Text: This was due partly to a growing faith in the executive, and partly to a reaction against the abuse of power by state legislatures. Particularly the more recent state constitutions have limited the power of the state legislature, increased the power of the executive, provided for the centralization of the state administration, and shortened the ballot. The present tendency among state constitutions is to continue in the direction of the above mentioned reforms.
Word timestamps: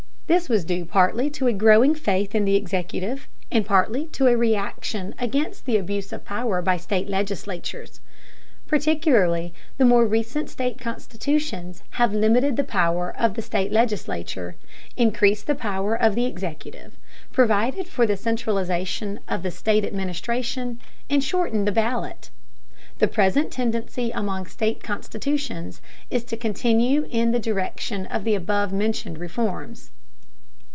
This 0.27 0.47
was 0.47 0.63
due 0.63 0.85
partly 0.85 1.29
to 1.31 1.47
a 1.47 1.51
growing 1.51 1.93
faith 1.93 2.33
in 2.33 2.45
the 2.45 2.55
executive, 2.55 3.27
and 3.51 3.65
partly 3.65 4.05
to 4.13 4.27
a 4.27 4.37
reaction 4.37 5.13
against 5.19 5.65
the 5.65 5.75
abuse 5.75 6.13
of 6.13 6.23
power 6.23 6.61
by 6.61 6.77
state 6.77 7.09
legislatures. 7.09 7.99
Particularly 8.65 9.53
the 9.77 9.83
more 9.83 10.05
recent 10.07 10.49
state 10.49 10.79
constitutions 10.79 11.83
have 11.99 12.13
limited 12.13 12.55
the 12.55 12.63
power 12.63 13.13
of 13.19 13.33
the 13.33 13.41
state 13.41 13.73
legislature, 13.73 14.55
increased 14.95 15.47
the 15.47 15.53
power 15.53 15.95
of 16.01 16.15
the 16.15 16.25
executive, 16.27 16.95
provided 17.33 17.89
for 17.89 18.05
the 18.07 18.15
centralization 18.15 19.19
of 19.27 19.43
the 19.43 19.51
state 19.51 19.83
administration, 19.83 20.79
and 21.09 21.21
shortened 21.25 21.67
the 21.67 21.73
ballot. 21.73 22.29
The 22.99 23.09
present 23.09 23.51
tendency 23.51 24.11
among 24.11 24.45
state 24.45 24.81
constitutions 24.81 25.81
is 26.09 26.23
to 26.23 26.37
continue 26.37 27.05
in 27.11 27.31
the 27.33 27.39
direction 27.47 28.05
of 28.05 28.23
the 28.23 28.35
above 28.35 28.71
mentioned 28.71 29.17
reforms. 29.17 29.91